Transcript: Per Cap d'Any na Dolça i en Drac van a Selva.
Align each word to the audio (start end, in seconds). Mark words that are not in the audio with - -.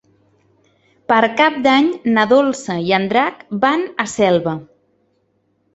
Per 1.13 1.19
Cap 1.41 1.59
d'Any 1.67 1.91
na 2.15 2.25
Dolça 2.33 2.81
i 2.89 2.97
en 3.01 3.07
Drac 3.13 3.45
van 3.67 3.87
a 4.05 4.09
Selva. 4.19 4.61